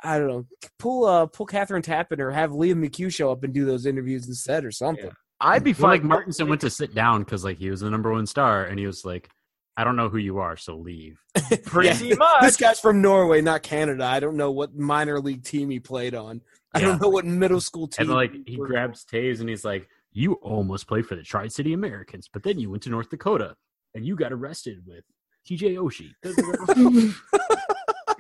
[0.03, 0.47] I don't know.
[0.79, 4.27] Pull uh pull Kathryn Tappen or have Liam McHugh show up and do those interviews
[4.29, 5.07] instead or something.
[5.07, 5.13] Yeah.
[5.41, 5.83] I'd be fine.
[5.83, 8.65] Well, like Martinsen went to sit down because like he was the number one star,
[8.65, 9.31] and he was like,
[9.77, 11.19] "I don't know who you are, so leave."
[11.65, 12.15] Pretty yeah.
[12.17, 12.43] much.
[12.43, 14.05] This guy's from Norway, not Canada.
[14.05, 16.43] I don't know what minor league team he played on.
[16.75, 18.07] I don't know what middle school team.
[18.07, 21.73] And like he grabs Toews and he's like, "You almost played for the Tri City
[21.73, 23.57] Americans, but then you went to North Dakota
[23.95, 25.05] and you got arrested with
[25.49, 27.15] TJ Oshie."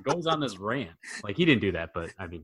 [0.03, 0.91] goes on this rant.
[1.23, 2.43] Like he didn't do that, but I mean,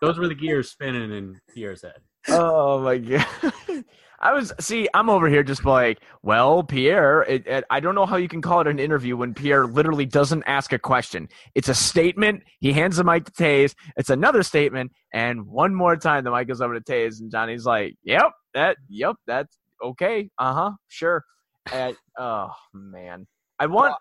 [0.00, 2.00] those were the gears spinning in Pierre's head.
[2.28, 3.26] Oh my god!
[4.20, 7.22] I was see, I'm over here just like, well, Pierre.
[7.22, 10.06] It, it, I don't know how you can call it an interview when Pierre literally
[10.06, 11.28] doesn't ask a question.
[11.54, 12.42] It's a statement.
[12.58, 13.74] He hands the mic to Toews.
[13.96, 17.64] It's another statement, and one more time the mic goes over to Toews, and Johnny's
[17.64, 20.30] like, "Yep, that, yep, that's okay.
[20.38, 21.24] Uh huh, sure."
[21.72, 23.26] And, oh man,
[23.58, 23.94] I want.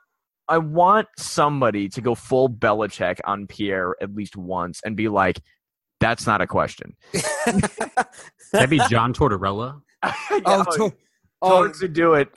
[0.49, 5.41] I want somebody to go full Belichick on Pierre at least once and be like,
[5.99, 6.95] "That's not a question."
[8.51, 9.81] That'd be John Tortorella.
[10.03, 10.11] yeah,
[10.45, 10.97] oh, to-
[11.41, 12.29] oh, to do it.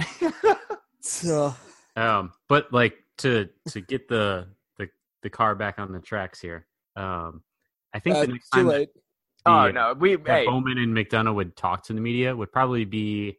[1.01, 1.55] so,
[1.97, 4.89] um, but like to to get the the
[5.23, 6.67] the car back on the tracks here.
[6.97, 7.43] Um,
[7.95, 10.45] I think uh, the next time that the, oh no, we hey.
[10.47, 13.39] Bowman and McDonough would talk to the media would probably be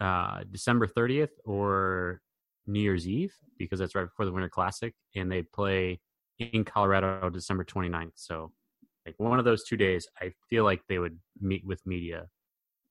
[0.00, 2.20] uh, December 30th or
[2.66, 6.00] New Year's Eve because that's right before the Winter Classic, and they play
[6.38, 8.12] in Colorado December 29th.
[8.14, 8.52] So,
[9.06, 12.28] like one of those two days, I feel like they would meet with media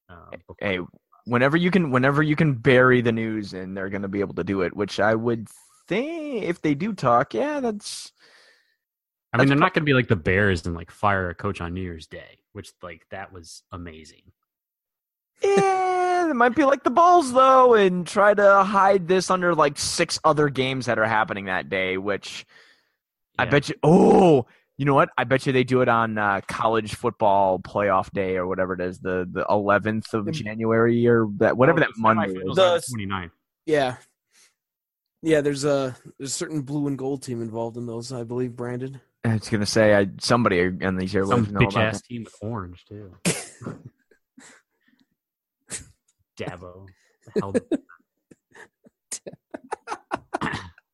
[0.10, 0.80] uh, hey,
[1.26, 4.36] whenever you can, whenever you can bury the news, and they're going to be able
[4.36, 4.76] to do it.
[4.76, 5.48] Which I would
[5.88, 8.12] think, if they do talk, yeah, that's
[9.34, 11.62] I mean, they're not going to be like the Bears and like fire a coach
[11.62, 14.32] on New Year's Day, which like that was amazing.
[15.42, 19.78] Yeah, it might be like the Bulls though, and try to hide this under like
[19.78, 21.98] six other games that are happening that day.
[21.98, 22.46] Which
[23.40, 23.76] I bet you.
[23.82, 24.46] Oh,
[24.78, 25.10] you know what?
[25.18, 28.82] I bet you they do it on uh, college football playoff day or whatever it
[28.82, 32.50] is, the the eleventh of The- January or that whatever Oh, that the Monday semifinals
[32.50, 32.56] is.
[32.56, 33.32] The- the 29th.
[33.66, 33.96] Yeah.
[35.22, 38.56] Yeah, there's a there's a certain blue and gold team involved in those, I believe,
[38.58, 39.00] Brandon.
[39.24, 42.08] I was gonna say I somebody on these airwaves Some know bitch ass that.
[42.08, 43.16] team with orange too.
[46.38, 46.88] Dabo.
[47.34, 47.54] The hell-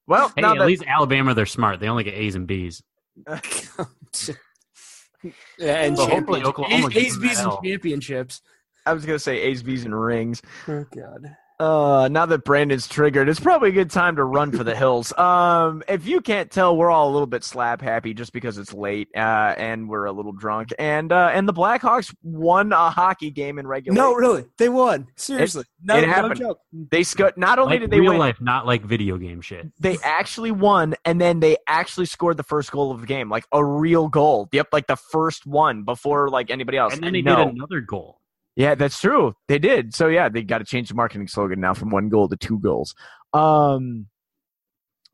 [0.05, 1.79] Well, Hey, at that, least Alabama, they're smart.
[1.79, 2.81] They only get A's and B's.
[5.57, 6.47] yeah, and Well, hopefully championships.
[6.47, 7.61] Oklahoma A's, gives A's, B's, and L.
[7.63, 8.41] championships.
[8.85, 10.41] I was gonna say A's, B's, and rings.
[10.67, 11.35] Oh God.
[11.59, 15.11] Uh, now that Brandon's triggered, it's probably a good time to run for the hills.
[15.17, 18.73] Um, if you can't tell, we're all a little bit slap happy just because it's
[18.73, 19.19] late, uh,
[19.57, 23.67] and we're a little drunk, and uh, and the Blackhawks won a hockey game in
[23.67, 24.01] regulation.
[24.01, 25.07] No, really, they won.
[25.17, 26.37] Seriously, no, it no happened.
[26.39, 26.59] joke.
[26.71, 27.33] they scored.
[27.35, 29.67] Not only Like did they real win, life, not like video game shit.
[29.81, 33.43] they actually won, and then they actually scored the first goal of the game, like
[33.51, 34.47] a real goal.
[34.53, 36.93] Yep, like the first one before like anybody else.
[36.93, 37.35] And then they no.
[37.45, 38.18] did another goal.
[38.59, 39.35] Yeah, that's true.
[39.47, 39.95] They did.
[39.95, 42.59] So yeah, they got to change the marketing slogan now from one goal to two
[42.59, 42.93] goals.
[43.33, 44.07] Um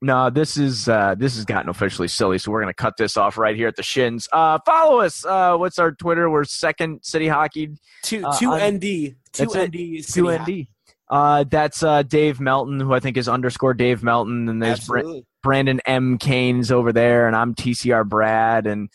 [0.01, 3.37] no, this is uh this has gotten officially silly, so we're gonna cut this off
[3.37, 4.27] right here at the shins.
[4.33, 5.23] Uh follow us.
[5.23, 6.27] Uh what's our Twitter?
[6.27, 7.69] We're second city hockey
[8.01, 10.67] Two Uh, two ND two ND two ND.
[11.07, 15.23] Uh that's uh Dave Melton, who I think is underscore Dave Melton, and there's Absolutely.
[15.43, 16.17] Brandon M.
[16.17, 18.89] Canes over there, and I'm TCR Brad, and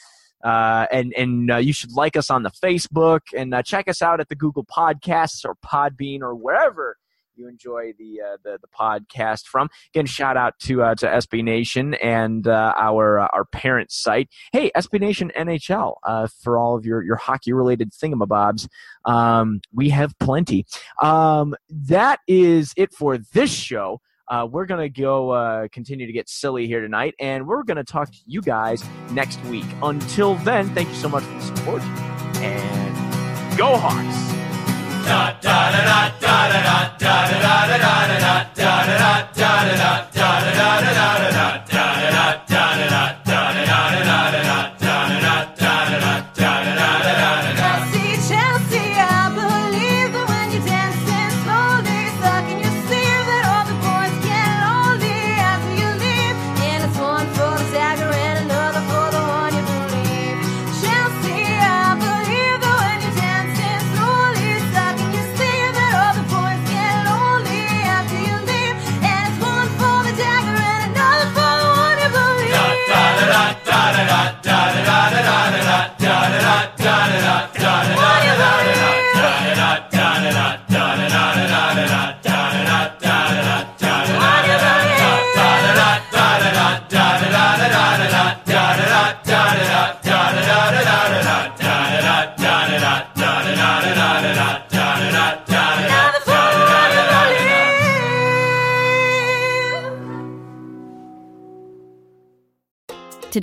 [0.45, 4.03] uh, and and uh, you should like us on the Facebook and uh, check us
[4.03, 6.97] out at the Google Podcasts or Podbean or wherever
[7.37, 9.69] you enjoy the uh, the, the podcast from.
[9.95, 14.29] Again, shout out to uh, to SB Nation and uh, our our parent site.
[14.53, 15.95] Hey, SB Nation NHL
[16.43, 18.69] for all of your your hockey related thingamabobs.
[19.05, 20.67] Um, we have plenty.
[21.03, 24.01] Um, that is it for this show.
[24.31, 27.77] Uh, we're going to go uh, continue to get silly here tonight, and we're going
[27.77, 29.67] to talk to you guys next week.
[29.83, 31.83] Until then, thank you so much for the support,
[32.37, 34.31] and go Hawks!
[41.43, 41.60] I